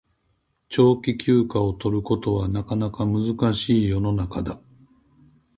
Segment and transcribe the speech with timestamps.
[0.69, 4.59] 長期休暇を取ることはなかなか難しい世の中だ